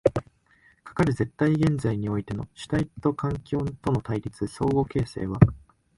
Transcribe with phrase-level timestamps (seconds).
[0.83, 5.37] かかる絶対現在においての主体と環境との対立、相互形成は